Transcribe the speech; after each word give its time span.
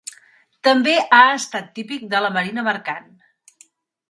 També 0.67 0.95
ha 1.17 1.21
estat 1.33 1.67
típic 1.77 2.09
de 2.15 2.23
la 2.27 2.33
marina 2.39 2.65
mercant. 2.71 3.09